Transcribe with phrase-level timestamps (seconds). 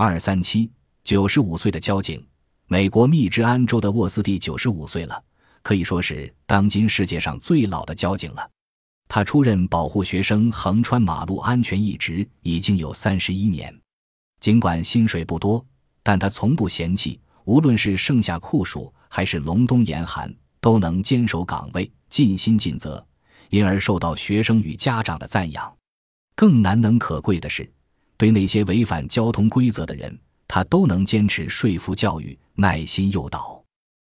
[0.00, 0.70] 二三七
[1.02, 2.24] 九十五岁的交警，
[2.68, 5.20] 美国密执安州的沃斯蒂九十五岁了，
[5.60, 8.48] 可以说是当今世界上最老的交警了。
[9.08, 13.76] 他出任保护学生横穿马路安全一职已经有三十一年，
[14.38, 15.66] 尽管薪水不多，
[16.04, 23.04] 但他从不嫌弃，无论是盛夏酷暑还是隆冬严寒，都能坚守岗位，尽心尽责，
[23.50, 25.76] 因而受到学生与家长的赞扬。
[26.36, 27.68] 更难能可贵的是，
[28.18, 33.62] 对那些违反交通规则的人，他都能坚持说服教育，耐心诱导。